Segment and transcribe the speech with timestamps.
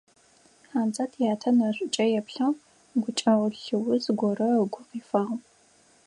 [0.69, 2.59] Хьамзэт ятэ нэшӀукӀэ еплъыгъ,
[3.01, 5.35] гукӀэгъу лыуз горэ ыгу къыфихьагъ.